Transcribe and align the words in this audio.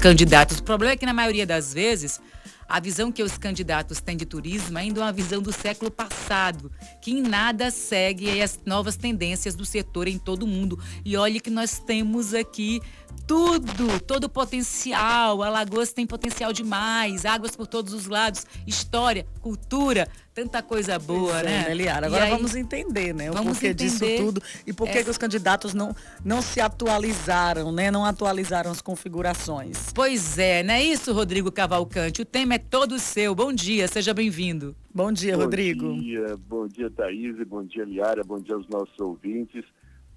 candidatos. 0.00 0.58
O 0.58 0.62
problema 0.62 0.94
é 0.94 0.96
que, 0.96 1.04
na 1.06 1.12
maioria 1.12 1.46
das 1.46 1.74
vezes, 1.74 2.20
a 2.66 2.80
visão 2.80 3.12
que 3.12 3.22
os 3.22 3.36
candidatos 3.36 4.00
têm 4.00 4.16
de 4.16 4.24
turismo 4.24 4.78
ainda 4.78 5.00
é 5.00 5.04
uma 5.04 5.12
visão 5.12 5.42
do 5.42 5.52
século 5.52 5.90
passado, 5.90 6.72
que 7.02 7.10
em 7.10 7.20
nada 7.20 7.70
segue 7.70 8.40
as 8.40 8.58
novas 8.64 8.96
tendências 8.96 9.54
do 9.54 9.64
setor 9.64 10.08
em 10.08 10.18
todo 10.18 10.44
o 10.44 10.46
mundo. 10.46 10.78
E 11.04 11.16
olha 11.16 11.38
que 11.38 11.50
nós 11.50 11.78
temos 11.78 12.32
aqui 12.32 12.80
tudo, 13.26 14.00
todo 14.00 14.24
o 14.24 14.28
potencial. 14.28 15.42
Alagoas 15.42 15.92
tem 15.92 16.06
potencial 16.06 16.52
demais, 16.52 17.24
águas 17.24 17.54
por 17.54 17.66
todos 17.66 17.92
os 17.92 18.06
lados, 18.06 18.46
história, 18.66 19.26
cultura, 19.40 20.08
tanta 20.34 20.62
coisa 20.62 20.98
boa, 20.98 21.40
é, 21.40 21.44
né? 21.44 21.68
né 21.68 21.74
Liara? 21.74 22.06
Agora 22.06 22.24
aí, 22.24 22.30
vamos 22.30 22.54
entender, 22.54 23.14
né? 23.14 23.30
O 23.30 23.34
vamos 23.34 23.52
porquê 23.52 23.68
entender 23.68 23.84
disso 23.84 24.24
tudo 24.24 24.42
e 24.66 24.72
por 24.72 24.88
que, 24.88 24.98
é... 24.98 25.04
que 25.04 25.10
os 25.10 25.18
candidatos 25.18 25.74
não, 25.74 25.94
não 26.24 26.42
se 26.42 26.60
atualizaram, 26.60 27.70
né? 27.70 27.90
Não 27.90 28.04
atualizaram 28.04 28.70
as 28.70 28.80
configurações. 28.80 29.92
Pois 29.94 30.38
é, 30.38 30.62
não 30.62 30.74
é 30.74 30.82
isso, 30.82 31.12
Rodrigo 31.12 31.52
Cavalcante? 31.52 32.22
O 32.22 32.24
tema 32.24 32.54
é 32.54 32.58
todo 32.58 32.98
seu. 32.98 33.34
Bom 33.34 33.52
dia, 33.52 33.86
seja 33.86 34.12
bem-vindo. 34.12 34.74
Bom 34.92 35.12
dia, 35.12 35.36
bom 35.36 35.44
Rodrigo. 35.44 35.88
Bom 35.88 35.98
dia, 35.98 36.36
bom 36.48 36.66
dia, 36.66 36.90
Thaís, 36.90 37.36
bom 37.46 37.64
dia, 37.64 37.84
Liara, 37.84 38.24
bom 38.24 38.40
dia 38.40 38.54
aos 38.54 38.68
nossos 38.68 38.98
ouvintes. 38.98 39.64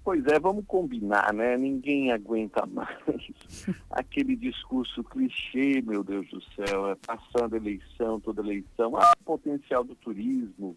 Pois 0.04 0.22
é, 0.26 0.38
vamos 0.38 0.66
combinar, 0.66 1.32
né? 1.32 1.56
Ninguém 1.56 2.12
aguenta 2.12 2.66
mais 2.66 2.94
aquele 3.90 4.36
discurso 4.36 5.02
clichê, 5.02 5.80
meu 5.80 6.04
Deus 6.04 6.28
do 6.28 6.42
céu, 6.54 6.90
é 6.90 6.94
passando 6.94 7.56
eleição, 7.56 8.20
toda 8.20 8.42
eleição, 8.42 8.94
ah, 8.98 9.14
potencial 9.24 9.82
do 9.82 9.94
turismo 9.94 10.76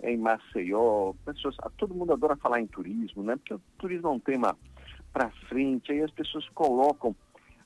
em 0.00 0.16
Maceió, 0.16 1.12
pessoas, 1.24 1.56
ah, 1.60 1.70
todo 1.76 1.92
mundo 1.92 2.12
adora 2.12 2.36
falar 2.36 2.60
em 2.60 2.66
turismo, 2.68 3.24
né? 3.24 3.34
Porque 3.34 3.54
o 3.54 3.60
turismo 3.78 4.06
é 4.06 4.12
um 4.12 4.20
tema 4.20 4.56
para 5.12 5.28
frente, 5.48 5.90
aí 5.90 6.00
as 6.00 6.12
pessoas 6.12 6.48
colocam 6.50 7.16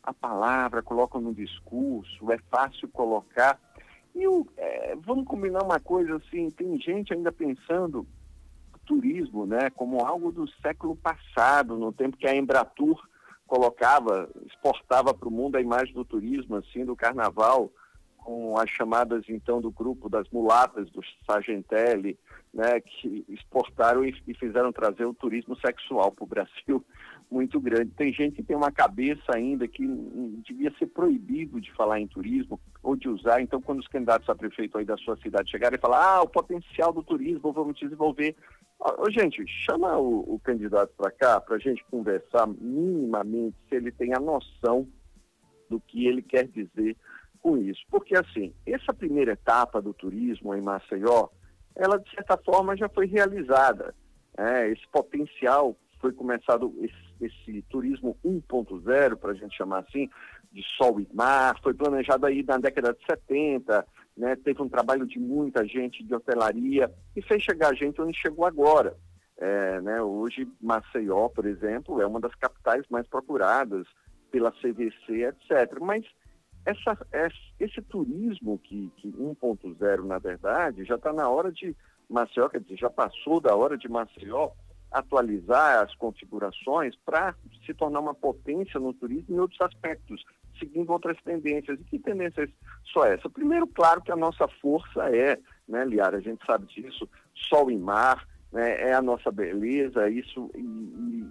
a 0.03 0.15
palavra, 0.15 0.83
colocam 0.83 1.21
no 1.21 1.35
discurso, 1.35 2.33
é 2.33 2.39
fácil 2.51 2.89
colocar. 2.89 3.61
E 4.15 4.25
é, 4.57 4.97
vamos 4.97 5.27
combinar 5.27 5.63
uma 5.63 5.79
coisa 5.79 6.17
assim, 6.17 6.49
tem 6.49 6.81
gente 6.81 7.13
ainda 7.13 7.31
pensando 7.31 8.07
turismo 8.87 9.45
né, 9.47 9.69
como 9.71 10.05
algo 10.05 10.33
do 10.33 10.49
século 10.63 10.97
passado, 10.97 11.77
no 11.77 11.93
tempo 11.93 12.17
que 12.17 12.27
a 12.27 12.35
Embratur 12.35 12.99
colocava, 13.47 14.29
exportava 14.47 15.13
para 15.13 15.29
o 15.29 15.33
mundo 15.33 15.57
a 15.57 15.61
imagem 15.61 15.95
do 15.95 16.05
turismo, 16.05 16.57
assim, 16.57 16.85
do 16.85 16.97
carnaval, 16.97 17.71
com 18.27 18.59
as 18.59 18.69
chamadas 18.69 19.23
então 19.29 19.61
do 19.61 19.71
grupo 19.71 20.09
das 20.09 20.29
mulatas, 20.31 20.91
do 20.91 21.01
Sargentelli, 21.25 22.19
né, 22.53 22.81
que 22.81 23.25
exportaram 23.29 24.05
e, 24.05 24.13
e 24.27 24.35
fizeram 24.35 24.73
trazer 24.73 25.05
o 25.05 25.15
turismo 25.15 25.57
sexual 25.61 26.11
para 26.11 26.25
o 26.25 26.27
Brasil 26.27 26.85
muito 27.31 27.61
grande. 27.61 27.93
Tem 27.93 28.13
gente 28.13 28.35
que 28.35 28.43
tem 28.43 28.57
uma 28.57 28.73
cabeça 28.73 29.23
ainda 29.33 29.69
que 29.69 29.87
devia 30.45 30.73
ser 30.77 30.87
proibido 30.87 31.61
de 31.61 31.73
falar 31.75 32.01
em 32.01 32.09
turismo 32.09 32.59
ou 32.83 32.97
de 32.97 33.09
usar. 33.09 33.41
Então, 33.41 33.63
quando 33.63 33.79
os 33.79 33.87
candidatos 33.87 34.29
a 34.29 34.35
prefeito 34.35 34.77
aí 34.77 34.85
da 34.85 34.97
sua 34.97 35.17
cidade 35.19 35.49
chegarem 35.49 35.79
e 35.79 35.81
falar, 35.81 36.05
ah, 36.05 36.23
o 36.23 36.29
potencial 36.29 36.93
do 36.93 37.05
turismo, 37.05 37.53
vamos 37.53 37.79
desenvolver. 37.79 38.35
Ô, 38.81 39.09
gente, 39.09 39.47
chama 39.47 39.97
o, 39.99 40.35
o 40.35 40.41
candidato 40.41 40.93
para 40.97 41.13
cá 41.13 41.41
para 41.41 41.55
a 41.55 41.61
gente 41.61 41.85
conversar 41.85 42.49
minimamente 42.49 43.57
se 43.69 43.77
ele 43.77 43.93
tem 43.93 44.15
a 44.15 44.19
noção 44.19 44.89
do 45.71 45.81
que 45.81 46.09
ele 46.09 46.23
quer 46.23 46.49
dizer 46.49 46.97
com 47.47 47.57
isso. 47.57 47.81
Porque, 47.89 48.17
assim, 48.17 48.53
essa 48.67 48.93
primeira 48.93 49.35
etapa 49.35 49.81
do 49.81 49.95
turismo 49.95 50.53
em 50.53 50.61
Maceió, 50.61 51.29
ela, 51.77 51.97
de 51.97 52.11
certa 52.11 52.37
forma, 52.37 52.77
já 52.77 52.89
foi 52.89 53.07
realizada. 53.07 53.95
É, 54.37 54.69
esse 54.69 54.83
potencial 54.91 55.77
foi 56.01 56.13
começado, 56.13 56.75
esse, 56.81 57.25
esse 57.25 57.63
turismo 57.71 58.19
1.0, 58.25 59.17
para 59.17 59.31
a 59.31 59.35
gente 59.35 59.57
chamar 59.57 59.85
assim, 59.89 60.11
de 60.51 60.61
sol 60.77 60.99
e 61.01 61.09
mar, 61.15 61.57
foi 61.63 61.73
planejado 61.73 62.27
aí 62.27 62.43
na 62.43 62.59
década 62.59 62.93
de 62.93 63.07
70, 63.09 63.87
né, 64.17 64.35
teve 64.37 64.61
um 64.61 64.69
trabalho 64.69 65.07
de 65.07 65.21
muita 65.21 65.65
gente 65.65 66.03
de 66.03 66.15
hotelaria 66.15 66.93
e 67.15 67.23
fez 67.23 67.45
chegar 67.45 67.71
a 67.71 67.75
gente 67.75 68.01
onde 68.01 68.19
chegou 68.19 68.45
agora. 68.45 68.97
É, 69.39 69.81
né, 69.83 70.03
hoje, 70.03 70.49
Maceió, 70.61 71.29
por 71.29 71.47
exemplo, 71.47 72.01
é 72.01 72.07
uma 72.07 72.21
das 72.21 72.35
capitais 72.35 72.85
mais 72.91 73.07
procuradas 73.07 73.87
pela 74.33 74.51
CVC, 74.51 75.29
etc. 75.29 75.79
Mas 75.81 76.05
essa, 76.67 76.99
esse 77.61 77.81
turismo 77.83 78.59
que, 78.59 78.93
que 78.97 79.13
1.0, 79.13 80.05
na 80.05 80.19
verdade, 80.19 80.85
já 80.85 80.97
está 80.97 81.13
na 81.13 81.29
hora 81.29 81.53
de 81.53 81.75
Maceió, 82.09 82.49
quer 82.49 82.61
dizer, 82.61 82.77
já 82.77 82.91
passou 82.91 83.41
da 83.41 83.55
hora 83.55 83.79
de 83.79 83.89
Maceió 83.89 84.51
atualizar 84.91 85.85
as 85.85 85.95
configurações 85.95 86.95
para 87.05 87.35
se 87.65 87.75
tornar 87.75 88.01
uma 88.01 88.15
potência 88.15 88.81
no 88.81 88.93
turismo 88.93 89.37
em 89.37 89.39
outros 89.39 89.61
aspectos, 89.61 90.25
seguindo 90.59 90.91
outras 90.91 91.17
tendências. 91.23 91.79
E 91.81 91.85
que 91.85 91.99
tendências 91.99 92.51
só 92.93 93.05
essa? 93.05 93.29
Primeiro, 93.29 93.67
claro 93.67 94.03
que 94.03 94.13
a 94.13 94.17
nossa 94.17 94.49
força 94.61 95.09
é, 95.15 95.39
né, 95.69 95.85
Liara, 95.85 96.19
a 96.19 96.21
gente 96.21 96.45
sabe 96.45 96.67
disso, 96.67 97.09
sol 97.49 97.71
e 97.71 97.77
mar, 97.77 98.27
né, 98.53 98.89
é 98.89 98.95
a 98.95 99.03
nossa 99.03 99.31
beleza, 99.31 100.09
isso, 100.09 100.51
e, 100.55 100.61
e 100.61 101.27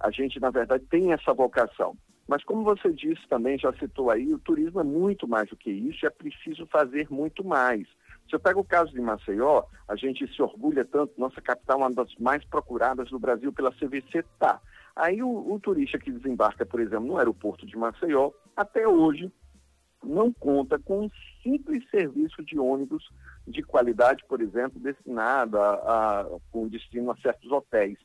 a 0.00 0.10
gente, 0.10 0.40
na 0.40 0.50
verdade, 0.50 0.84
tem 0.90 1.12
essa 1.12 1.32
vocação. 1.32 1.96
Mas 2.28 2.44
como 2.44 2.62
você 2.62 2.92
disse 2.92 3.26
também, 3.26 3.58
já 3.58 3.72
citou 3.72 4.10
aí, 4.10 4.32
o 4.34 4.38
turismo 4.38 4.80
é 4.80 4.84
muito 4.84 5.26
mais 5.26 5.48
do 5.48 5.56
que 5.56 5.70
isso, 5.70 6.06
é 6.06 6.10
preciso 6.10 6.66
fazer 6.66 7.08
muito 7.10 7.42
mais. 7.42 7.88
Se 8.28 8.36
eu 8.36 8.38
pego 8.38 8.60
o 8.60 8.64
caso 8.64 8.92
de 8.92 9.00
Maceió, 9.00 9.62
a 9.88 9.96
gente 9.96 10.28
se 10.34 10.42
orgulha 10.42 10.84
tanto, 10.84 11.18
nossa 11.18 11.40
capital 11.40 11.78
é 11.78 11.82
uma 11.84 11.94
das 11.94 12.14
mais 12.16 12.44
procuradas 12.44 13.08
do 13.08 13.18
Brasil 13.18 13.50
pela 13.50 13.72
CVC, 13.72 14.22
tá. 14.38 14.60
Aí 14.94 15.22
o, 15.22 15.54
o 15.54 15.58
turista 15.58 15.98
que 15.98 16.12
desembarca, 16.12 16.66
por 16.66 16.80
exemplo, 16.80 17.06
no 17.06 17.16
aeroporto 17.16 17.64
de 17.64 17.76
Maceió, 17.78 18.30
até 18.54 18.86
hoje 18.86 19.32
não 20.04 20.30
conta 20.30 20.78
com 20.78 21.06
um 21.06 21.10
simples 21.42 21.88
serviço 21.90 22.44
de 22.44 22.58
ônibus 22.58 23.08
de 23.46 23.62
qualidade, 23.62 24.22
por 24.28 24.42
exemplo, 24.42 24.78
destinado 24.78 25.58
a, 25.58 26.20
a, 26.20 26.26
com 26.52 26.68
destino 26.68 27.10
a 27.10 27.16
certos 27.16 27.50
hotéis. 27.50 27.98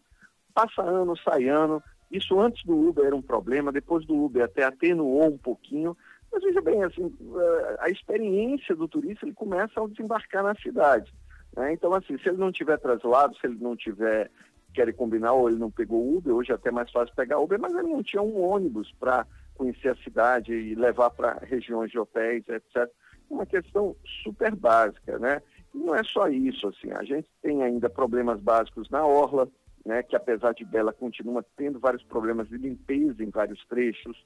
Passa 0.54 0.82
ano, 0.82 1.18
sai 1.18 1.50
ano, 1.50 1.84
isso 2.14 2.40
antes 2.40 2.64
do 2.64 2.90
Uber 2.90 3.06
era 3.06 3.16
um 3.16 3.22
problema, 3.24 3.72
depois 3.72 4.06
do 4.06 4.16
Uber 4.16 4.44
até 4.44 4.64
atenuou 4.64 5.34
um 5.34 5.38
pouquinho, 5.38 5.98
mas 6.32 6.44
veja 6.44 6.62
bem, 6.62 6.84
assim, 6.84 7.12
eh, 7.36 7.76
a 7.80 7.90
experiência 7.90 8.76
do 8.76 8.88
turista 8.88 9.26
ele 9.26 9.34
começa 9.34 9.80
ao 9.80 9.88
desembarcar 9.88 10.44
na 10.44 10.54
cidade. 10.56 11.12
Né? 11.56 11.74
Então, 11.74 11.92
assim, 11.92 12.16
se 12.20 12.30
ele 12.30 12.38
não 12.38 12.52
tiver 12.52 12.78
traslado, 12.78 13.36
se 13.38 13.48
ele 13.48 13.58
não 13.60 13.76
tiver, 13.76 14.30
quer 14.76 14.94
combinar, 14.94 15.34
ou 15.34 15.50
ele 15.50 15.58
não 15.58 15.72
pegou 15.72 16.18
Uber, 16.18 16.36
hoje 16.36 16.52
é 16.52 16.56
até 16.56 16.70
mais 16.70 16.92
fácil 16.92 17.16
pegar 17.16 17.40
Uber, 17.40 17.60
mas 17.60 17.74
ele 17.74 17.88
não 17.88 18.04
tinha 18.04 18.22
um 18.22 18.40
ônibus 18.42 18.92
para 19.00 19.26
conhecer 19.56 19.90
a 19.90 20.04
cidade 20.04 20.54
e 20.54 20.76
levar 20.76 21.10
para 21.10 21.40
regiões 21.44 21.90
de 21.90 21.98
hotéis, 21.98 22.48
etc. 22.48 22.88
Uma 23.28 23.46
questão 23.46 23.96
super 24.24 24.56
básica, 24.56 25.18
né? 25.18 25.42
E 25.74 25.80
não 25.80 25.96
é 25.96 26.04
só 26.04 26.28
isso, 26.28 26.68
assim, 26.68 26.92
a 26.92 27.04
gente 27.04 27.28
tem 27.42 27.64
ainda 27.64 27.90
problemas 27.90 28.40
básicos 28.40 28.88
na 28.92 29.04
orla, 29.04 29.48
né, 29.86 30.02
que 30.04 30.16
apesar 30.16 30.54
de 30.54 30.64
bela 30.64 30.94
continua 30.94 31.46
tendo 31.58 31.80
vários 31.80 32.04
problemas 32.04 32.48
de 32.48 32.58
limpeza 32.58 33.24
em 33.24 33.30
vários 33.30 33.64
trechos. 33.66 34.18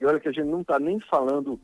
E 0.00 0.04
olha 0.04 0.18
que 0.18 0.28
a 0.28 0.32
gente 0.32 0.46
não 0.46 0.62
está 0.62 0.78
nem 0.78 0.98
falando 1.00 1.60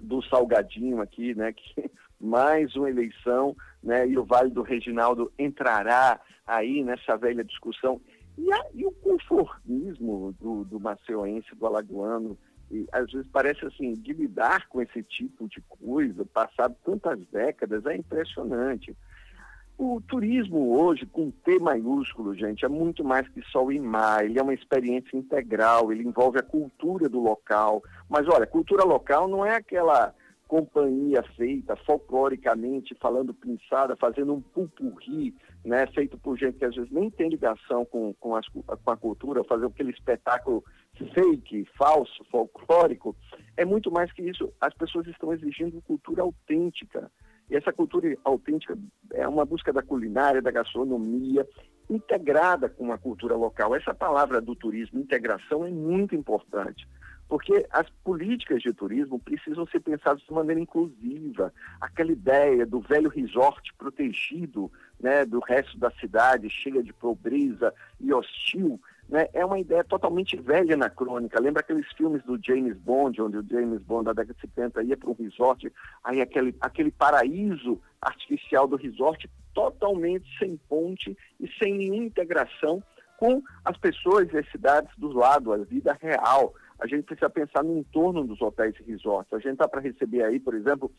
do 0.00 0.22
Salgadinho 0.22 1.00
aqui, 1.00 1.34
né, 1.34 1.52
que 1.52 1.90
mais 2.20 2.74
uma 2.76 2.90
eleição, 2.90 3.56
né, 3.82 4.06
e 4.08 4.18
o 4.18 4.24
Vale 4.24 4.50
do 4.50 4.62
Reginaldo 4.62 5.32
entrará 5.38 6.20
aí 6.46 6.82
nessa 6.82 7.16
velha 7.16 7.44
discussão. 7.44 8.00
E, 8.36 8.52
a, 8.52 8.66
e 8.74 8.86
o 8.86 8.92
conformismo 8.92 10.34
do, 10.40 10.64
do 10.64 10.80
maceuense, 10.80 11.54
do 11.54 11.66
alagoano, 11.66 12.38
e, 12.70 12.88
às 12.90 13.10
vezes 13.12 13.28
parece 13.30 13.66
assim, 13.66 13.92
de 13.92 14.12
lidar 14.14 14.66
com 14.68 14.80
esse 14.80 15.02
tipo 15.02 15.46
de 15.48 15.60
coisa, 15.62 16.24
passado 16.24 16.74
tantas 16.84 17.20
décadas, 17.30 17.84
é 17.84 17.96
impressionante. 17.96 18.96
O 19.78 20.00
turismo 20.00 20.80
hoje, 20.80 21.06
com 21.06 21.30
T 21.30 21.58
maiúsculo, 21.58 22.34
gente, 22.34 22.64
é 22.64 22.68
muito 22.68 23.02
mais 23.02 23.26
que 23.28 23.42
só 23.50 23.64
o 23.64 23.72
IMAR, 23.72 24.22
ele 24.22 24.38
é 24.38 24.42
uma 24.42 24.54
experiência 24.54 25.16
integral, 25.16 25.90
ele 25.90 26.04
envolve 26.04 26.38
a 26.38 26.42
cultura 26.42 27.08
do 27.08 27.20
local. 27.20 27.82
Mas 28.08 28.28
olha, 28.28 28.46
cultura 28.46 28.84
local 28.84 29.26
não 29.26 29.44
é 29.44 29.56
aquela 29.56 30.14
companhia 30.46 31.22
feita 31.34 31.74
folcloricamente, 31.76 32.94
falando 33.00 33.32
pinçada, 33.32 33.96
fazendo 33.96 34.34
um 34.34 34.40
pupurri, 34.42 35.34
né, 35.64 35.86
feito 35.94 36.18
por 36.18 36.36
gente 36.36 36.58
que 36.58 36.64
às 36.66 36.74
vezes 36.74 36.90
nem 36.90 37.08
tem 37.08 37.30
ligação 37.30 37.86
com, 37.86 38.12
com, 38.20 38.36
as, 38.36 38.46
com 38.48 38.90
a 38.90 38.96
cultura, 38.96 39.42
fazer 39.44 39.64
aquele 39.64 39.92
espetáculo 39.92 40.62
fake, 41.14 41.66
falso, 41.78 42.22
folclórico. 42.30 43.16
É 43.56 43.64
muito 43.64 43.90
mais 43.90 44.12
que 44.12 44.22
isso. 44.22 44.52
As 44.60 44.74
pessoas 44.74 45.06
estão 45.06 45.32
exigindo 45.32 45.80
cultura 45.82 46.20
autêntica. 46.20 47.10
E 47.52 47.56
essa 47.56 47.70
cultura 47.70 48.16
autêntica 48.24 48.78
é 49.12 49.28
uma 49.28 49.44
busca 49.44 49.74
da 49.74 49.82
culinária, 49.82 50.40
da 50.40 50.50
gastronomia, 50.50 51.46
integrada 51.90 52.66
com 52.66 52.90
a 52.90 52.96
cultura 52.96 53.36
local. 53.36 53.76
Essa 53.76 53.92
palavra 53.92 54.40
do 54.40 54.56
turismo, 54.56 54.98
integração, 54.98 55.66
é 55.66 55.70
muito 55.70 56.14
importante, 56.14 56.88
porque 57.28 57.66
as 57.70 57.86
políticas 58.02 58.62
de 58.62 58.72
turismo 58.72 59.18
precisam 59.18 59.66
ser 59.66 59.80
pensadas 59.80 60.22
de 60.22 60.32
maneira 60.32 60.62
inclusiva. 60.62 61.52
Aquela 61.78 62.12
ideia 62.12 62.64
do 62.64 62.80
velho 62.80 63.10
resort 63.10 63.70
protegido 63.76 64.72
né, 64.98 65.26
do 65.26 65.38
resto 65.40 65.76
da 65.76 65.90
cidade, 65.90 66.48
cheia 66.48 66.82
de 66.82 66.94
pobreza 66.94 67.74
e 68.00 68.14
hostil, 68.14 68.80
né, 69.12 69.28
é 69.34 69.44
uma 69.44 69.60
ideia 69.60 69.84
totalmente 69.84 70.34
velha 70.40 70.74
na 70.74 70.88
crônica. 70.88 71.38
Lembra 71.38 71.60
aqueles 71.60 71.86
filmes 71.92 72.22
do 72.22 72.40
James 72.42 72.78
Bond, 72.78 73.20
onde 73.20 73.36
o 73.36 73.46
James 73.46 73.82
Bond 73.82 74.06
da 74.06 74.14
década 74.14 74.32
de 74.32 74.40
70 74.40 74.82
ia 74.84 74.96
para 74.96 75.10
um 75.10 75.12
resort, 75.12 75.70
aí 76.02 76.22
aquele, 76.22 76.56
aquele 76.58 76.90
paraíso 76.90 77.78
artificial 78.00 78.66
do 78.66 78.76
resort 78.76 79.30
totalmente 79.52 80.26
sem 80.38 80.56
ponte 80.66 81.14
e 81.38 81.46
sem 81.62 81.76
nenhuma 81.76 82.06
integração 82.06 82.82
com 83.18 83.42
as 83.62 83.76
pessoas 83.76 84.32
e 84.32 84.38
as 84.38 84.50
cidades 84.50 84.90
do 84.96 85.12
lado, 85.12 85.52
a 85.52 85.58
vida 85.58 85.94
real. 86.00 86.54
A 86.80 86.86
gente 86.86 87.04
precisa 87.04 87.28
pensar 87.28 87.62
no 87.62 87.76
entorno 87.76 88.26
dos 88.26 88.40
hotéis 88.40 88.74
e 88.80 88.82
resorts. 88.82 89.30
A 89.34 89.38
gente 89.38 89.52
está 89.52 89.68
para 89.68 89.82
receber 89.82 90.24
aí, 90.24 90.40
por 90.40 90.54
exemplo, 90.54 90.90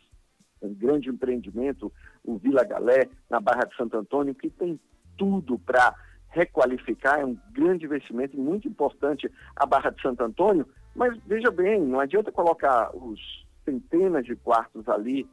um 0.61 0.71
grande 0.71 1.09
empreendimento, 1.09 1.91
o 2.23 2.37
Vila 2.37 2.63
Galé, 2.63 3.09
na 3.27 3.39
Barra 3.39 3.63
de 3.63 3.75
Santo 3.75 3.97
Antônio, 3.97 4.35
que 4.35 4.51
tem 4.51 4.79
tudo 5.17 5.57
para 5.57 5.95
requalificar, 6.33 7.19
é 7.19 7.25
um 7.25 7.37
grande 7.51 7.85
investimento 7.85 8.37
muito 8.37 8.67
importante 8.67 9.31
a 9.55 9.65
Barra 9.65 9.91
de 9.91 10.01
Santo 10.01 10.23
Antônio, 10.23 10.67
mas 10.95 11.15
veja 11.25 11.51
bem, 11.51 11.81
não 11.81 11.99
adianta 11.99 12.31
colocar 12.31 12.89
os 12.95 13.45
centenas 13.63 14.25
de 14.25 14.35
quartos 14.35 14.89
ali 14.89 15.27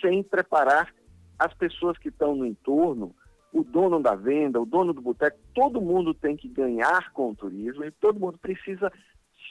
sem 0.00 0.22
preparar 0.22 0.92
as 1.38 1.54
pessoas 1.54 1.96
que 1.96 2.08
estão 2.08 2.34
no 2.34 2.44
entorno, 2.44 3.14
o 3.52 3.62
dono 3.62 4.00
da 4.00 4.14
venda, 4.14 4.60
o 4.60 4.66
dono 4.66 4.92
do 4.92 5.00
boteco, 5.00 5.38
todo 5.54 5.80
mundo 5.80 6.12
tem 6.12 6.36
que 6.36 6.48
ganhar 6.48 7.12
com 7.12 7.30
o 7.30 7.34
turismo 7.34 7.84
e 7.84 7.90
todo 7.90 8.18
mundo 8.18 8.38
precisa 8.38 8.92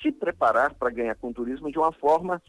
se 0.02 0.12
preparar 0.12 0.74
para 0.74 0.90
ganhar 0.90 1.16
com 1.16 1.30
o 1.30 1.34
turismo 1.34 1.72
de 1.72 1.78
uma 1.78 1.92
forma 1.92 2.42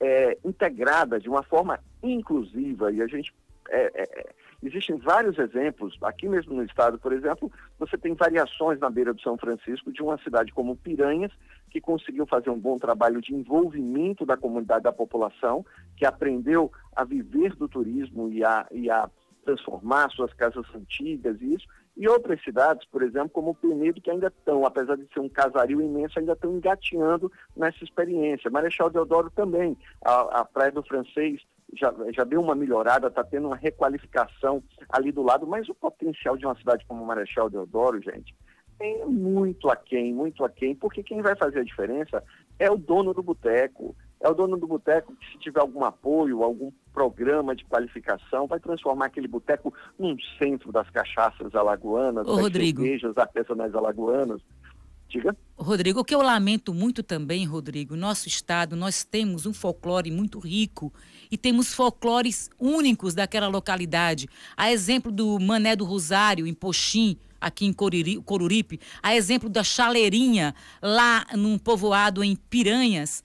é, 0.00 0.38
integrada, 0.44 1.18
de 1.18 1.28
uma 1.28 1.42
forma 1.42 1.78
inclusiva. 2.02 2.92
E 2.92 3.02
a 3.02 3.06
gente 3.06 3.34
é, 3.68 4.02
é, 4.02 4.34
Existem 4.64 4.96
vários 4.96 5.38
exemplos, 5.38 5.94
aqui 6.02 6.26
mesmo 6.26 6.54
no 6.54 6.64
estado, 6.64 6.98
por 6.98 7.12
exemplo, 7.12 7.52
você 7.78 7.98
tem 7.98 8.14
variações 8.14 8.80
na 8.80 8.88
beira 8.88 9.12
do 9.12 9.20
São 9.20 9.36
Francisco 9.36 9.92
de 9.92 10.02
uma 10.02 10.16
cidade 10.16 10.52
como 10.52 10.74
Piranhas, 10.74 11.30
que 11.70 11.82
conseguiu 11.82 12.26
fazer 12.26 12.48
um 12.48 12.58
bom 12.58 12.78
trabalho 12.78 13.20
de 13.20 13.34
envolvimento 13.34 14.24
da 14.24 14.38
comunidade, 14.38 14.84
da 14.84 14.92
população, 14.92 15.66
que 15.98 16.06
aprendeu 16.06 16.72
a 16.96 17.04
viver 17.04 17.54
do 17.54 17.68
turismo 17.68 18.32
e 18.32 18.42
a, 18.42 18.66
e 18.72 18.88
a 18.88 19.10
transformar 19.44 20.10
suas 20.10 20.32
casas 20.32 20.64
antigas 20.74 21.38
e 21.42 21.54
isso, 21.54 21.66
e 21.94 22.08
outras 22.08 22.42
cidades, 22.42 22.88
por 22.88 23.02
exemplo, 23.02 23.28
como 23.28 23.54
Penedo, 23.54 24.00
que 24.00 24.10
ainda 24.10 24.28
estão, 24.28 24.64
apesar 24.64 24.96
de 24.96 25.06
ser 25.12 25.20
um 25.20 25.28
casario 25.28 25.82
imenso, 25.82 26.18
ainda 26.18 26.32
estão 26.32 26.56
engateando 26.56 27.30
nessa 27.54 27.84
experiência. 27.84 28.50
Marechal 28.50 28.88
Deodoro 28.88 29.30
também, 29.30 29.76
a, 30.02 30.40
a 30.40 30.44
Praia 30.44 30.72
do 30.72 30.82
Francês 30.82 31.42
já, 31.72 31.92
já 32.12 32.24
deu 32.24 32.40
uma 32.40 32.54
melhorada, 32.54 33.08
está 33.08 33.24
tendo 33.24 33.48
uma 33.48 33.56
requalificação 33.56 34.62
ali 34.88 35.10
do 35.10 35.22
lado, 35.22 35.46
mas 35.46 35.68
o 35.68 35.74
potencial 35.74 36.36
de 36.36 36.44
uma 36.44 36.56
cidade 36.56 36.84
como 36.86 37.04
Marechal 37.04 37.48
Deodoro, 37.48 38.00
gente, 38.02 38.34
é 38.80 39.04
muito 39.04 39.70
aquém, 39.70 40.12
muito 40.12 40.44
aquém, 40.44 40.74
porque 40.74 41.02
quem 41.02 41.22
vai 41.22 41.36
fazer 41.36 41.60
a 41.60 41.64
diferença 41.64 42.22
é 42.58 42.70
o 42.70 42.76
dono 42.76 43.14
do 43.14 43.22
boteco. 43.22 43.96
É 44.20 44.28
o 44.28 44.34
dono 44.34 44.56
do 44.56 44.66
boteco 44.66 45.14
que, 45.16 45.32
se 45.32 45.38
tiver 45.38 45.60
algum 45.60 45.84
apoio, 45.84 46.42
algum 46.42 46.72
programa 46.94 47.54
de 47.54 47.64
qualificação, 47.66 48.46
vai 48.46 48.58
transformar 48.58 49.06
aquele 49.06 49.28
boteco 49.28 49.72
num 49.98 50.16
centro 50.38 50.72
das 50.72 50.88
cachaças 50.88 51.54
alagoanas, 51.54 52.26
Ô, 52.26 52.36
das 52.36 52.44
Rodrigo. 52.44 52.80
cervejas 52.80 53.18
artesanais 53.18 53.74
alagoanas. 53.74 54.40
Diga. 55.14 55.36
Rodrigo, 55.56 56.00
o 56.00 56.04
que 56.04 56.12
eu 56.12 56.20
lamento 56.20 56.74
muito 56.74 57.00
também, 57.00 57.44
Rodrigo, 57.44 57.94
nosso 57.94 58.26
estado, 58.26 58.74
nós 58.74 59.04
temos 59.04 59.46
um 59.46 59.54
folclore 59.54 60.10
muito 60.10 60.40
rico 60.40 60.92
e 61.30 61.38
temos 61.38 61.72
folclores 61.72 62.50
únicos 62.58 63.14
daquela 63.14 63.46
localidade. 63.46 64.28
A 64.56 64.72
exemplo 64.72 65.12
do 65.12 65.38
Mané 65.38 65.76
do 65.76 65.84
Rosário, 65.84 66.48
em 66.48 66.52
Poxim, 66.52 67.16
aqui 67.40 67.64
em 67.64 67.72
Coruripe, 67.72 68.80
a 69.00 69.14
exemplo 69.14 69.48
da 69.48 69.62
Chaleirinha, 69.62 70.52
lá 70.82 71.24
num 71.36 71.58
povoado 71.58 72.24
em 72.24 72.34
Piranhas. 72.34 73.22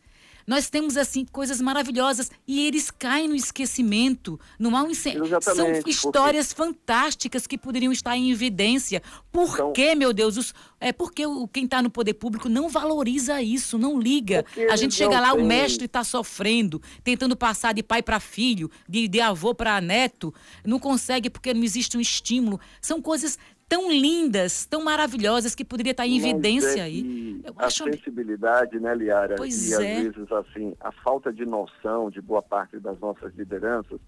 Nós 0.50 0.68
temos, 0.68 0.98
assim, 0.98 1.25
coisas 1.25 1.62
maravilhosas 1.62 2.31
e 2.48 2.66
eles 2.66 2.90
caem 2.90 3.28
no 3.28 3.36
esquecimento. 3.36 4.40
Não 4.57 4.75
há 4.75 4.81
um 4.81 4.96
São 4.96 5.80
histórias 5.86 6.51
porque... 6.51 6.72
fantásticas 6.74 7.46
que 7.46 7.56
poderiam 7.56 7.92
estar 7.92 8.18
em 8.18 8.31
evidência. 8.31 9.04
Por 9.31 9.54
então... 9.54 9.72
que, 9.72 9.94
meu 9.94 10.12
Deus? 10.12 10.38
Os... 10.38 10.56
É 10.80 10.92
porque 10.92 11.24
o, 11.24 11.48
quem 11.48 11.66
está 11.66 11.84
no 11.84 11.92
poder 11.92 12.16
público 12.16 12.50
não 12.50 12.68
valoriza 12.68 13.40
isso, 13.44 13.78
não 13.78 14.00
liga. 14.00 14.44
A 14.72 14.75
gente 14.75 14.96
chega 14.96 15.19
lá, 15.19 15.34
tem... 15.34 15.44
o 15.44 15.46
mestre 15.46 15.86
está 15.86 16.04
sofrendo, 16.04 16.81
tentando 17.04 17.36
passar 17.36 17.72
de 17.72 17.84
pai 17.84 18.01
para 18.01 18.19
filho, 18.19 18.72
de, 18.88 19.07
de 19.07 19.22
avô 19.22 19.54
para 19.54 19.80
neto, 19.80 20.34
não 20.66 20.80
consegue 20.80 21.30
porque 21.30 21.54
não 21.54 21.63
existe 21.63 21.96
um 21.96 22.01
estímulo. 22.01 22.60
São 22.81 23.00
coisas 23.00 23.38
tão 23.69 23.92
lindas, 23.92 24.66
tão 24.66 24.83
maravilhosas 24.83 25.54
que 25.54 25.63
poderia 25.63 25.92
estar 25.92 26.07
em 26.07 26.19
Mas 26.19 26.24
evidência 26.25 26.80
é 26.80 26.81
aí. 26.81 27.42
Eu 27.45 27.54
a 27.56 27.68
acho... 27.68 27.83
sensibilidade, 27.83 28.80
né, 28.80 28.94
Liara? 28.95 29.36
Pois 29.38 29.69
e 29.69 29.74
é. 29.74 29.77
às 29.77 30.04
vezes 30.04 30.31
assim, 30.31 30.75
a 30.81 30.92
falta 30.92 31.31
de 31.31 31.45
noção 31.45 32.10
de 32.10 32.19
boa 32.19 32.42
parte 32.42 32.80
das 32.80 33.00
nossas 33.00 33.33
lideranças, 33.36 34.00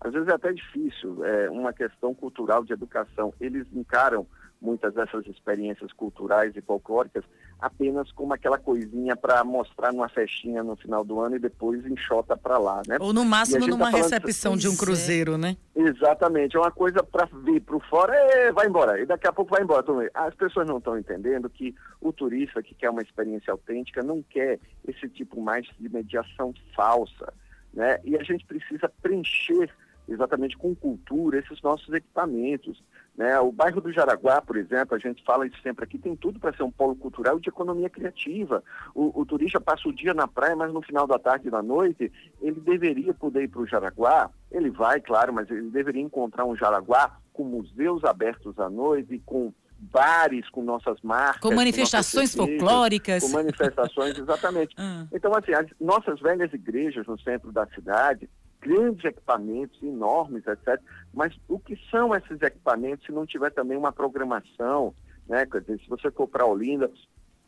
às 0.00 0.12
vezes 0.12 0.28
é 0.28 0.32
até 0.32 0.50
difícil, 0.50 1.22
é 1.24 1.50
uma 1.50 1.74
questão 1.74 2.14
cultural 2.14 2.64
de 2.64 2.72
educação. 2.72 3.34
Eles 3.38 3.66
encaram 3.74 4.26
muitas 4.60 4.94
dessas 4.94 5.26
experiências 5.26 5.92
culturais 5.92 6.54
e 6.54 6.60
folclóricas 6.60 7.24
apenas 7.58 8.10
como 8.12 8.32
aquela 8.32 8.58
coisinha 8.58 9.14
para 9.14 9.42
mostrar 9.44 9.92
numa 9.92 10.08
festinha 10.08 10.62
no 10.62 10.76
final 10.76 11.04
do 11.04 11.20
ano 11.20 11.36
e 11.36 11.38
depois 11.38 11.84
enxota 11.86 12.36
para 12.36 12.58
lá, 12.58 12.82
né? 12.88 12.96
Ou 13.00 13.12
no 13.12 13.24
máximo 13.24 13.66
numa 13.66 13.90
tá 13.90 13.98
recepção 13.98 14.56
de 14.56 14.68
um 14.68 14.76
cruzeiro, 14.76 15.36
né? 15.36 15.56
Exatamente, 15.74 16.56
é 16.56 16.60
uma 16.60 16.70
coisa 16.70 17.02
para 17.02 17.26
vir 17.44 17.60
para 17.60 17.78
fora, 17.80 18.14
é, 18.14 18.52
vai 18.52 18.66
embora, 18.66 19.00
e 19.00 19.06
daqui 19.06 19.26
a 19.26 19.32
pouco 19.32 19.50
vai 19.50 19.62
embora. 19.62 19.84
As 20.14 20.34
pessoas 20.34 20.66
não 20.66 20.78
estão 20.78 20.98
entendendo 20.98 21.48
que 21.48 21.74
o 22.00 22.12
turista 22.12 22.62
que 22.62 22.74
quer 22.74 22.90
uma 22.90 23.02
experiência 23.02 23.52
autêntica 23.52 24.02
não 24.02 24.22
quer 24.22 24.58
esse 24.86 25.08
tipo 25.08 25.40
mais 25.40 25.66
de 25.78 25.88
mediação 25.88 26.54
falsa, 26.74 27.32
né? 27.72 27.98
E 28.04 28.16
a 28.16 28.22
gente 28.22 28.44
precisa 28.46 28.90
preencher 29.02 29.70
exatamente 30.08 30.56
com 30.56 30.74
cultura 30.74 31.38
esses 31.38 31.62
nossos 31.62 31.92
equipamentos. 31.94 32.82
Né? 33.20 33.38
O 33.38 33.52
bairro 33.52 33.82
do 33.82 33.92
Jaraguá, 33.92 34.40
por 34.40 34.56
exemplo, 34.56 34.96
a 34.96 34.98
gente 34.98 35.22
fala 35.24 35.46
isso 35.46 35.60
sempre 35.62 35.84
aqui, 35.84 35.98
tem 35.98 36.16
tudo 36.16 36.40
para 36.40 36.56
ser 36.56 36.62
um 36.62 36.70
polo 36.70 36.96
cultural 36.96 37.36
e 37.36 37.40
de 37.42 37.50
economia 37.50 37.90
criativa. 37.90 38.64
O, 38.94 39.20
o, 39.20 39.26
turista 39.26 39.60
passa 39.60 39.86
o 39.86 39.92
dia 39.92 40.14
na 40.14 40.26
praia, 40.26 40.56
mas 40.56 40.72
no 40.72 40.80
final 40.80 41.06
da 41.06 41.18
tarde 41.18 41.48
e 41.48 41.50
da 41.50 41.62
noite, 41.62 42.10
ele 42.40 42.58
deveria 42.58 43.12
poder 43.12 43.42
ir 43.42 43.48
para 43.48 43.60
o 43.60 43.66
Jaraguá, 43.66 44.30
ele 44.50 44.70
vai, 44.70 45.02
claro, 45.02 45.34
mas 45.34 45.50
ele 45.50 45.68
deveria 45.68 46.00
encontrar 46.00 46.46
um 46.46 46.56
Jaraguá 46.56 47.14
com 47.34 47.44
museus 47.44 48.02
abertos 48.04 48.58
à 48.58 48.70
noite, 48.70 49.20
com 49.26 49.52
bares 49.78 50.48
com 50.48 50.62
nossas 50.62 50.98
marcas. 51.02 51.42
Com 51.42 51.54
manifestações 51.54 52.34
com 52.34 52.46
folclóricas. 52.46 53.22
Com 53.22 53.28
manifestações, 53.28 54.18
exatamente. 54.18 54.74
ah. 54.80 55.06
Então, 55.12 55.30
assim, 55.34 55.52
as 55.52 55.66
nossas 55.78 56.18
velhas 56.20 56.50
igrejas 56.54 57.06
no 57.06 57.20
centro 57.20 57.52
da 57.52 57.66
cidade, 57.66 58.30
grandes 58.60 59.04
equipamentos 59.04 59.82
enormes, 59.82 60.46
etc. 60.46 60.80
Mas 61.12 61.34
o 61.48 61.58
que 61.58 61.76
são 61.90 62.14
esses 62.14 62.40
equipamentos 62.42 63.06
se 63.06 63.12
não 63.12 63.26
tiver 63.26 63.50
também 63.50 63.76
uma 63.76 63.92
programação, 63.92 64.94
né? 65.28 65.46
Quer 65.46 65.60
dizer, 65.60 65.80
se 65.80 65.88
você 65.88 66.10
for 66.10 66.28
para 66.28 66.46
Olinda, 66.46 66.90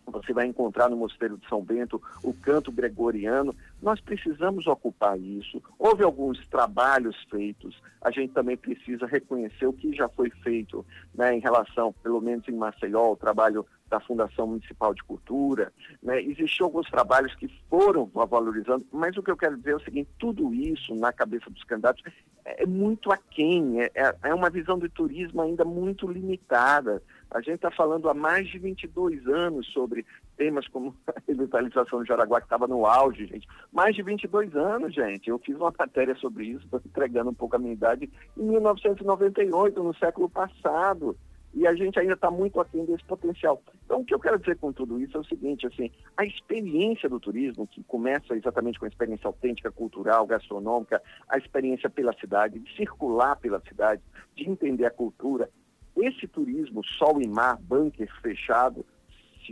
você 0.06 0.32
vai 0.32 0.46
encontrar 0.46 0.88
no 0.88 0.96
Mosteiro 0.96 1.38
de 1.38 1.48
São 1.48 1.62
Bento 1.62 2.02
o 2.22 2.34
canto 2.34 2.72
gregoriano. 2.72 3.54
Nós 3.80 4.00
precisamos 4.00 4.66
ocupar 4.66 5.18
isso. 5.18 5.62
Houve 5.78 6.02
alguns 6.02 6.44
trabalhos 6.48 7.16
feitos. 7.30 7.80
A 8.00 8.10
gente 8.10 8.32
também 8.32 8.56
precisa 8.56 9.06
reconhecer 9.06 9.66
o 9.66 9.72
que 9.72 9.94
já 9.94 10.08
foi 10.08 10.30
feito 10.42 10.84
né, 11.14 11.34
em 11.36 11.40
relação, 11.40 11.94
pelo 12.02 12.20
menos 12.20 12.48
em 12.48 12.52
Maceió, 12.52 13.12
o 13.12 13.16
trabalho 13.16 13.64
da 13.92 14.00
Fundação 14.00 14.46
Municipal 14.46 14.94
de 14.94 15.04
Cultura. 15.04 15.70
Né? 16.02 16.22
Existiam 16.22 16.64
alguns 16.66 16.88
trabalhos 16.88 17.34
que 17.34 17.46
foram 17.68 18.10
valorizando, 18.14 18.86
mas 18.90 19.14
o 19.18 19.22
que 19.22 19.30
eu 19.30 19.36
quero 19.36 19.58
dizer 19.58 19.72
é 19.72 19.76
o 19.76 19.84
seguinte, 19.84 20.08
tudo 20.18 20.54
isso 20.54 20.94
na 20.94 21.12
cabeça 21.12 21.50
dos 21.50 21.62
candidatos 21.64 22.02
é 22.42 22.64
muito 22.64 23.12
aquém, 23.12 23.82
é, 23.82 23.90
é, 23.94 24.14
é 24.24 24.34
uma 24.34 24.48
visão 24.48 24.78
do 24.78 24.88
turismo 24.88 25.42
ainda 25.42 25.62
muito 25.62 26.10
limitada. 26.10 27.02
A 27.30 27.40
gente 27.40 27.56
está 27.56 27.70
falando 27.70 28.08
há 28.08 28.14
mais 28.14 28.48
de 28.48 28.58
22 28.58 29.26
anos 29.26 29.66
sobre 29.72 30.06
temas 30.38 30.66
como 30.68 30.96
a 31.06 31.20
revitalização 31.28 31.98
do 31.98 32.06
Jaraguá, 32.06 32.40
que 32.40 32.46
estava 32.46 32.66
no 32.66 32.86
auge, 32.86 33.26
gente. 33.26 33.46
Mais 33.70 33.94
de 33.94 34.02
22 34.02 34.56
anos, 34.56 34.94
gente. 34.94 35.28
Eu 35.28 35.38
fiz 35.38 35.54
uma 35.54 35.72
matéria 35.78 36.14
sobre 36.16 36.46
isso, 36.46 36.64
estou 36.64 36.80
entregando 36.84 37.28
um 37.28 37.34
pouco 37.34 37.56
a 37.56 37.58
minha 37.58 37.74
idade, 37.74 38.10
em 38.38 38.42
1998, 38.42 39.82
no 39.82 39.94
século 39.96 40.30
passado 40.30 41.14
e 41.54 41.66
a 41.66 41.74
gente 41.74 41.98
ainda 41.98 42.14
está 42.14 42.30
muito 42.30 42.60
aquém 42.60 42.84
desse 42.84 43.04
potencial. 43.04 43.62
Então, 43.84 44.00
o 44.00 44.04
que 44.04 44.14
eu 44.14 44.20
quero 44.20 44.38
dizer 44.38 44.56
com 44.56 44.72
tudo 44.72 44.98
isso 45.00 45.16
é 45.16 45.20
o 45.20 45.24
seguinte, 45.24 45.66
assim, 45.66 45.90
a 46.16 46.24
experiência 46.24 47.08
do 47.08 47.20
turismo, 47.20 47.66
que 47.66 47.82
começa 47.84 48.34
exatamente 48.34 48.78
com 48.78 48.86
a 48.86 48.88
experiência 48.88 49.26
autêntica, 49.26 49.70
cultural, 49.70 50.26
gastronômica, 50.26 51.02
a 51.28 51.36
experiência 51.36 51.90
pela 51.90 52.12
cidade, 52.14 52.58
de 52.58 52.76
circular 52.76 53.36
pela 53.36 53.60
cidade, 53.60 54.02
de 54.34 54.48
entender 54.48 54.86
a 54.86 54.90
cultura, 54.90 55.50
esse 55.96 56.26
turismo, 56.26 56.82
sol 56.84 57.20
e 57.20 57.28
mar, 57.28 57.58
bunker 57.60 58.08
fechado, 58.22 58.84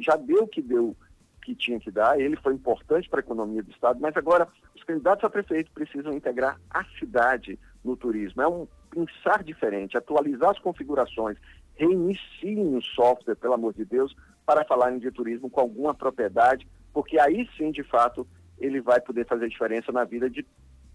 já 0.00 0.16
deu 0.16 0.44
o 0.44 0.48
que 0.48 0.62
deu, 0.62 0.96
que 1.42 1.54
tinha 1.54 1.78
que 1.78 1.90
dar, 1.90 2.18
ele 2.18 2.36
foi 2.36 2.54
importante 2.54 3.08
para 3.08 3.20
a 3.20 3.24
economia 3.24 3.62
do 3.62 3.70
Estado, 3.70 3.98
mas 4.00 4.16
agora 4.16 4.48
os 4.74 4.82
candidatos 4.84 5.24
a 5.24 5.30
prefeito 5.30 5.70
precisam 5.72 6.12
integrar 6.12 6.58
a 6.70 6.84
cidade 6.98 7.58
no 7.84 7.96
turismo. 7.96 8.40
É 8.40 8.48
um 8.48 8.66
pensar 8.90 9.42
diferente, 9.42 9.96
atualizar 9.96 10.50
as 10.50 10.58
configurações, 10.58 11.38
reiniciem 11.80 12.76
o 12.76 12.82
software, 12.82 13.36
pelo 13.36 13.54
amor 13.54 13.72
de 13.72 13.84
Deus, 13.84 14.14
para 14.44 14.64
falarem 14.64 14.98
de 14.98 15.10
turismo 15.10 15.48
com 15.48 15.60
alguma 15.60 15.94
propriedade, 15.94 16.66
porque 16.92 17.18
aí 17.18 17.48
sim, 17.56 17.70
de 17.70 17.82
fato, 17.82 18.26
ele 18.58 18.80
vai 18.80 19.00
poder 19.00 19.26
fazer 19.26 19.48
diferença 19.48 19.90
na 19.90 20.04
vida 20.04 20.28
de 20.28 20.44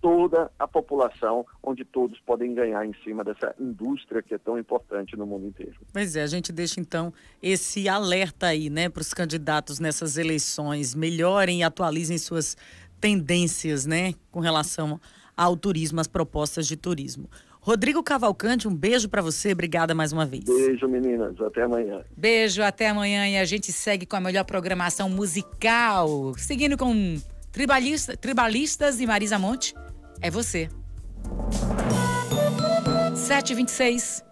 toda 0.01 0.51
a 0.59 0.67
população, 0.67 1.43
onde 1.63 1.83
todos 1.83 2.19
podem 2.19 2.53
ganhar 2.53 2.85
em 2.85 2.93
cima 3.03 3.23
dessa 3.23 3.55
indústria 3.59 4.21
que 4.21 4.35
é 4.35 4.37
tão 4.37 4.59
importante 4.59 5.17
no 5.17 5.25
mundo 5.25 5.47
inteiro. 5.47 5.75
Pois 5.91 6.15
é, 6.15 6.21
a 6.21 6.27
gente 6.27 6.51
deixa 6.51 6.79
então 6.79 7.11
esse 7.41 7.89
alerta 7.89 8.47
aí, 8.47 8.69
né, 8.69 8.87
para 8.87 9.01
os 9.01 9.13
candidatos 9.13 9.79
nessas 9.79 10.17
eleições, 10.17 10.93
melhorem 10.93 11.61
e 11.61 11.63
atualizem 11.63 12.19
suas 12.19 12.55
tendências, 13.01 13.87
né, 13.87 14.13
com 14.31 14.39
relação 14.39 14.99
ao 15.35 15.55
turismo, 15.55 15.99
às 15.99 16.07
propostas 16.07 16.67
de 16.67 16.75
turismo. 16.75 17.29
Rodrigo 17.59 18.03
Cavalcante, 18.03 18.67
um 18.67 18.75
beijo 18.75 19.09
para 19.09 19.23
você, 19.23 19.53
obrigada 19.53 19.95
mais 19.95 20.13
uma 20.13 20.25
vez. 20.25 20.43
Beijo, 20.43 20.87
meninas, 20.87 21.39
até 21.41 21.63
amanhã. 21.63 22.01
Beijo, 22.15 22.61
até 22.61 22.89
amanhã 22.89 23.27
e 23.27 23.37
a 23.37 23.45
gente 23.45 23.71
segue 23.71 24.05
com 24.05 24.15
a 24.15 24.21
melhor 24.21 24.43
programação 24.45 25.09
musical, 25.09 26.35
seguindo 26.37 26.77
com 26.77 27.19
tribalista, 27.51 28.15
Tribalistas 28.15 28.99
e 28.99 29.07
Marisa 29.07 29.39
Monte. 29.39 29.73
É 30.21 30.29
você. 30.29 30.69
726. 33.15 34.23